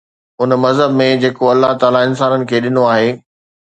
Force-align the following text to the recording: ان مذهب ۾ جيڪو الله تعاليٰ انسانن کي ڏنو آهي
ان 0.45 0.49
مذهب 0.63 0.95
۾ 1.03 1.07
جيڪو 1.25 1.53
الله 1.53 1.71
تعاليٰ 1.85 2.03
انسانن 2.11 2.41
کي 2.53 2.57
ڏنو 2.69 2.91
آهي 2.97 3.09